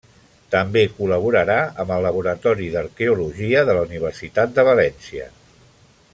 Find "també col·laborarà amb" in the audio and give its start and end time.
0.53-1.93